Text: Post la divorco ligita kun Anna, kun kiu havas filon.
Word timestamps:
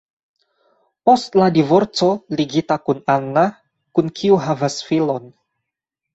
Post 1.09 1.37
la 1.39 1.49
divorco 1.57 2.07
ligita 2.39 2.79
kun 2.89 3.03
Anna, 3.17 3.45
kun 4.01 4.11
kiu 4.23 4.41
havas 4.49 4.81
filon. 4.91 5.31